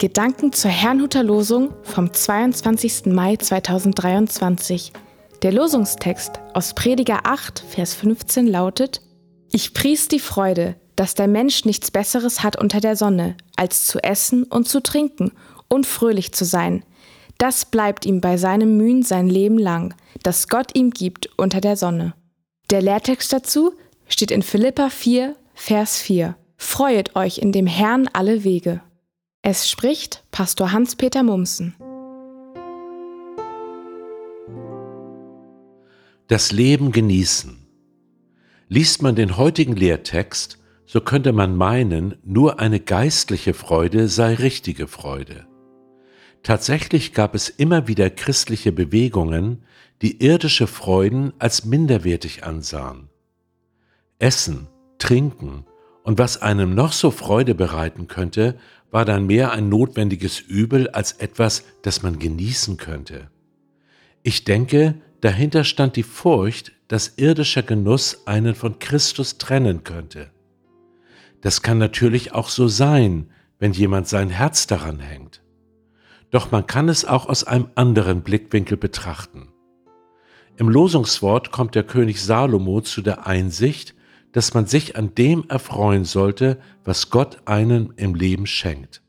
Gedanken 0.00 0.54
zur 0.54 0.70
Herrnhuter 0.70 1.22
Losung 1.22 1.74
vom 1.82 2.10
22. 2.10 3.12
Mai 3.12 3.36
2023. 3.36 4.94
Der 5.42 5.52
Losungstext 5.52 6.40
aus 6.54 6.72
Prediger 6.72 7.26
8, 7.26 7.62
Vers 7.68 7.92
15 7.92 8.46
lautet: 8.46 9.02
Ich 9.52 9.74
pries 9.74 10.08
die 10.08 10.18
Freude, 10.18 10.76
dass 10.96 11.14
der 11.14 11.28
Mensch 11.28 11.66
nichts 11.66 11.90
Besseres 11.90 12.42
hat 12.42 12.58
unter 12.58 12.80
der 12.80 12.96
Sonne, 12.96 13.36
als 13.56 13.84
zu 13.84 14.02
essen 14.02 14.44
und 14.44 14.66
zu 14.66 14.82
trinken 14.82 15.32
und 15.68 15.84
fröhlich 15.84 16.32
zu 16.32 16.46
sein. 16.46 16.82
Das 17.36 17.66
bleibt 17.66 18.06
ihm 18.06 18.22
bei 18.22 18.38
seinem 18.38 18.78
Mühen 18.78 19.02
sein 19.02 19.28
Leben 19.28 19.58
lang, 19.58 19.92
das 20.22 20.48
Gott 20.48 20.74
ihm 20.74 20.92
gibt 20.92 21.28
unter 21.36 21.60
der 21.60 21.76
Sonne. 21.76 22.14
Der 22.70 22.80
Lehrtext 22.80 23.34
dazu 23.34 23.74
steht 24.08 24.30
in 24.30 24.40
Philippa 24.40 24.88
4, 24.88 25.36
Vers 25.52 25.98
4. 25.98 26.36
Freuet 26.56 27.16
euch 27.16 27.36
in 27.36 27.52
dem 27.52 27.66
Herrn 27.66 28.08
alle 28.14 28.44
Wege. 28.44 28.80
Es 29.42 29.70
spricht 29.70 30.22
Pastor 30.32 30.70
Hans-Peter 30.70 31.22
Mumsen. 31.22 31.74
Das 36.28 36.52
Leben 36.52 36.92
genießen. 36.92 37.66
Liest 38.68 39.00
man 39.00 39.14
den 39.14 39.38
heutigen 39.38 39.74
Lehrtext, 39.74 40.58
so 40.84 41.00
könnte 41.00 41.32
man 41.32 41.56
meinen, 41.56 42.18
nur 42.22 42.60
eine 42.60 42.80
geistliche 42.80 43.54
Freude 43.54 44.08
sei 44.08 44.34
richtige 44.34 44.86
Freude. 44.86 45.46
Tatsächlich 46.42 47.14
gab 47.14 47.34
es 47.34 47.48
immer 47.48 47.88
wieder 47.88 48.10
christliche 48.10 48.72
Bewegungen, 48.72 49.64
die 50.02 50.22
irdische 50.22 50.66
Freuden 50.66 51.32
als 51.38 51.64
minderwertig 51.64 52.44
ansahen. 52.44 53.08
Essen, 54.18 54.68
Trinken 54.98 55.64
und 56.10 56.18
was 56.18 56.42
einem 56.42 56.74
noch 56.74 56.90
so 56.92 57.12
Freude 57.12 57.54
bereiten 57.54 58.08
könnte, 58.08 58.58
war 58.90 59.04
dann 59.04 59.28
mehr 59.28 59.52
ein 59.52 59.68
notwendiges 59.68 60.40
Übel 60.40 60.88
als 60.88 61.12
etwas, 61.12 61.62
das 61.82 62.02
man 62.02 62.18
genießen 62.18 62.78
könnte. 62.78 63.30
Ich 64.24 64.42
denke, 64.42 64.96
dahinter 65.20 65.62
stand 65.62 65.94
die 65.94 66.02
Furcht, 66.02 66.72
dass 66.88 67.12
irdischer 67.16 67.62
Genuss 67.62 68.26
einen 68.26 68.56
von 68.56 68.80
Christus 68.80 69.38
trennen 69.38 69.84
könnte. 69.84 70.32
Das 71.42 71.62
kann 71.62 71.78
natürlich 71.78 72.32
auch 72.32 72.48
so 72.48 72.66
sein, 72.66 73.30
wenn 73.60 73.72
jemand 73.72 74.08
sein 74.08 74.30
Herz 74.30 74.66
daran 74.66 74.98
hängt. 74.98 75.44
Doch 76.32 76.50
man 76.50 76.66
kann 76.66 76.88
es 76.88 77.04
auch 77.04 77.28
aus 77.28 77.44
einem 77.44 77.68
anderen 77.76 78.22
Blickwinkel 78.22 78.76
betrachten. 78.76 79.52
Im 80.56 80.70
Losungswort 80.70 81.52
kommt 81.52 81.76
der 81.76 81.84
König 81.84 82.20
Salomo 82.20 82.80
zu 82.80 83.00
der 83.00 83.28
Einsicht, 83.28 83.94
dass 84.32 84.54
man 84.54 84.66
sich 84.66 84.96
an 84.96 85.14
dem 85.14 85.44
erfreuen 85.48 86.04
sollte, 86.04 86.58
was 86.84 87.10
Gott 87.10 87.38
einem 87.46 87.92
im 87.96 88.14
Leben 88.14 88.46
schenkt. 88.46 89.02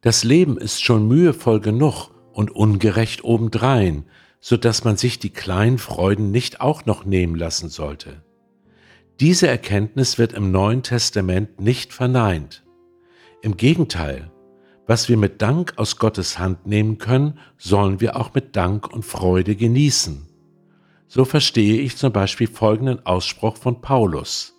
Das 0.00 0.24
Leben 0.24 0.56
ist 0.56 0.82
schon 0.82 1.08
mühevoll 1.08 1.60
genug 1.60 2.10
und 2.32 2.50
ungerecht 2.50 3.24
obendrein, 3.24 4.04
so 4.40 4.56
dass 4.56 4.84
man 4.84 4.96
sich 4.96 5.18
die 5.18 5.30
kleinen 5.30 5.78
Freuden 5.78 6.30
nicht 6.30 6.60
auch 6.60 6.86
noch 6.86 7.04
nehmen 7.04 7.34
lassen 7.34 7.68
sollte. 7.68 8.22
Diese 9.18 9.48
Erkenntnis 9.48 10.18
wird 10.18 10.34
im 10.34 10.50
Neuen 10.50 10.82
Testament 10.82 11.60
nicht 11.60 11.92
verneint. 11.92 12.62
Im 13.42 13.56
Gegenteil, 13.56 14.30
was 14.86 15.08
wir 15.08 15.16
mit 15.16 15.42
Dank 15.42 15.72
aus 15.76 15.96
Gottes 15.96 16.38
Hand 16.38 16.66
nehmen 16.66 16.98
können, 16.98 17.38
sollen 17.58 18.00
wir 18.00 18.16
auch 18.16 18.34
mit 18.34 18.54
Dank 18.54 18.92
und 18.92 19.04
Freude 19.04 19.56
genießen. 19.56 20.28
So 21.08 21.24
verstehe 21.24 21.80
ich 21.80 21.96
zum 21.96 22.12
Beispiel 22.12 22.48
folgenden 22.48 23.04
Ausspruch 23.06 23.56
von 23.56 23.80
Paulus. 23.80 24.54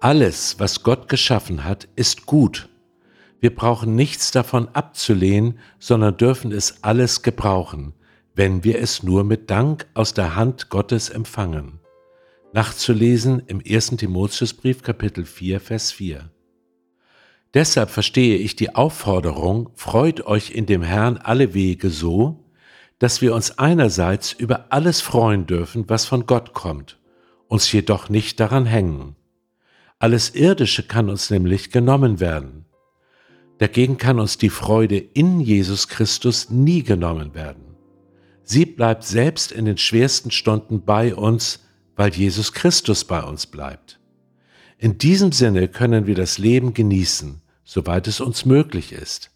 Alles, 0.00 0.58
was 0.58 0.82
Gott 0.82 1.08
geschaffen 1.08 1.64
hat, 1.64 1.88
ist 1.94 2.26
gut. 2.26 2.68
Wir 3.38 3.54
brauchen 3.54 3.94
nichts 3.94 4.32
davon 4.32 4.68
abzulehnen, 4.68 5.58
sondern 5.78 6.16
dürfen 6.16 6.52
es 6.52 6.82
alles 6.82 7.22
gebrauchen, 7.22 7.94
wenn 8.34 8.64
wir 8.64 8.78
es 8.80 9.02
nur 9.02 9.24
mit 9.24 9.50
Dank 9.50 9.86
aus 9.94 10.12
der 10.12 10.36
Hand 10.36 10.70
Gottes 10.70 11.08
empfangen. 11.08 11.80
Nachzulesen 12.52 13.42
im 13.46 13.62
1. 13.66 13.90
Timotheusbrief 13.90 14.82
Kapitel 14.82 15.24
4, 15.24 15.60
Vers 15.60 15.92
4. 15.92 16.30
Deshalb 17.54 17.90
verstehe 17.90 18.36
ich 18.36 18.56
die 18.56 18.74
Aufforderung, 18.74 19.70
freut 19.74 20.26
euch 20.26 20.50
in 20.50 20.66
dem 20.66 20.82
Herrn 20.82 21.16
alle 21.16 21.54
Wege 21.54 21.90
so, 21.90 22.44
dass 23.00 23.22
wir 23.22 23.34
uns 23.34 23.58
einerseits 23.58 24.32
über 24.32 24.66
alles 24.68 25.00
freuen 25.00 25.46
dürfen, 25.46 25.88
was 25.88 26.04
von 26.04 26.26
Gott 26.26 26.52
kommt, 26.52 26.98
uns 27.48 27.72
jedoch 27.72 28.10
nicht 28.10 28.38
daran 28.38 28.66
hängen. 28.66 29.16
Alles 29.98 30.34
Irdische 30.34 30.82
kann 30.82 31.10
uns 31.10 31.30
nämlich 31.30 31.70
genommen 31.70 32.20
werden. 32.20 32.66
Dagegen 33.58 33.96
kann 33.96 34.20
uns 34.20 34.38
die 34.38 34.50
Freude 34.50 34.98
in 34.98 35.40
Jesus 35.40 35.88
Christus 35.88 36.50
nie 36.50 36.82
genommen 36.82 37.34
werden. 37.34 37.74
Sie 38.42 38.66
bleibt 38.66 39.04
selbst 39.04 39.50
in 39.50 39.64
den 39.64 39.78
schwersten 39.78 40.30
Stunden 40.30 40.82
bei 40.82 41.14
uns, 41.14 41.60
weil 41.96 42.12
Jesus 42.12 42.52
Christus 42.52 43.04
bei 43.04 43.22
uns 43.22 43.46
bleibt. 43.46 43.98
In 44.76 44.98
diesem 44.98 45.32
Sinne 45.32 45.68
können 45.68 46.06
wir 46.06 46.14
das 46.14 46.36
Leben 46.36 46.74
genießen, 46.74 47.40
soweit 47.64 48.08
es 48.08 48.20
uns 48.20 48.44
möglich 48.44 48.92
ist, 48.92 49.30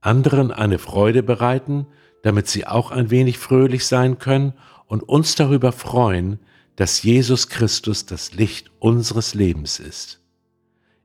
anderen 0.00 0.50
eine 0.50 0.78
Freude 0.78 1.22
bereiten, 1.22 1.86
damit 2.24 2.48
sie 2.48 2.66
auch 2.66 2.90
ein 2.90 3.10
wenig 3.10 3.36
fröhlich 3.36 3.84
sein 3.84 4.18
können 4.18 4.54
und 4.86 5.02
uns 5.02 5.34
darüber 5.34 5.72
freuen, 5.72 6.38
dass 6.74 7.02
Jesus 7.02 7.50
Christus 7.50 8.06
das 8.06 8.32
Licht 8.32 8.70
unseres 8.78 9.34
Lebens 9.34 9.78
ist. 9.78 10.22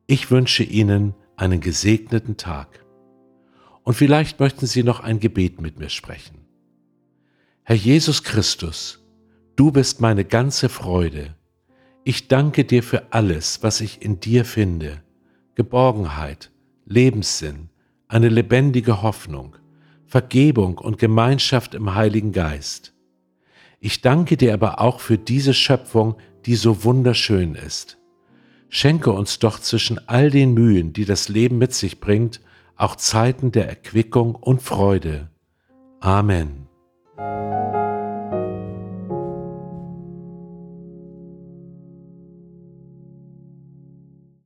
Ich 0.08 0.32
wünsche 0.32 0.64
Ihnen 0.64 1.14
einen 1.36 1.60
gesegneten 1.60 2.38
Tag. 2.38 2.86
Und 3.84 3.96
vielleicht 3.96 4.40
möchten 4.40 4.66
Sie 4.66 4.82
noch 4.82 5.02
ein 5.02 5.20
Gebet 5.20 5.60
mit 5.60 5.78
mir 5.78 5.90
sprechen. 5.90 6.38
Herr 7.64 7.76
Jesus 7.76 8.24
Christus, 8.24 9.06
du 9.58 9.74
bist 9.74 10.00
meine 10.00 10.24
ganze 10.24 10.70
Freude. 10.70 11.36
Ich 12.06 12.30
danke 12.30 12.64
dir 12.64 12.82
für 12.82 13.12
alles, 13.12 13.62
was 13.62 13.82
ich 13.82 14.02
in 14.02 14.22
dir 14.22 14.46
finde. 14.46 15.04
Geborgenheit, 15.56 16.50
Lebenssinn, 16.86 17.68
eine 18.08 18.30
lebendige 18.30 19.02
Hoffnung. 19.02 19.58
Vergebung 20.10 20.80
und 20.80 20.98
Gemeinschaft 20.98 21.76
im 21.76 21.94
Heiligen 21.94 22.32
Geist. 22.32 22.94
Ich 23.80 24.02
danke 24.02 24.38
dir 24.38 24.56
aber 24.56 24.82
auch 24.82 25.00
für 25.00 25.20
diese 25.20 25.54
Schöpfung, 25.54 26.16
die 26.48 26.56
so 26.56 26.84
wunderschön 26.84 27.54
ist. 27.54 28.00
Schenke 28.70 29.12
uns 29.12 29.38
doch 29.38 29.60
zwischen 29.60 30.00
all 30.08 30.32
den 30.32 30.56
Mühen, 30.56 30.94
die 30.94 31.06
das 31.06 31.30
Leben 31.30 31.60
mit 31.60 31.76
sich 31.76 32.00
bringt, 32.00 32.42
auch 32.76 32.96
Zeiten 32.96 33.52
der 33.52 33.70
Erquickung 33.70 34.34
und 34.34 34.64
Freude. 34.64 35.30
Amen. 36.00 36.68